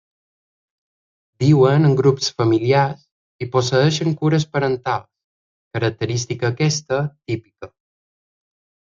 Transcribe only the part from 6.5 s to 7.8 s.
aquesta típica.